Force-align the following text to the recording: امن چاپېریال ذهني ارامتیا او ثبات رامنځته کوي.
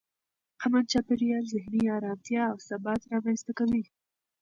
امن 0.63 0.83
چاپېریال 0.91 1.43
ذهني 1.53 1.81
ارامتیا 1.97 2.43
او 2.51 2.57
ثبات 2.67 3.01
رامنځته 3.11 3.51
کوي. 3.59 3.83